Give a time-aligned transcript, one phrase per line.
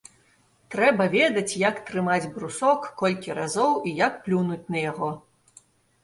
[0.75, 5.11] Трэба ведаць, як трымаць брусок, колькі разоў і як плюнуць на яго.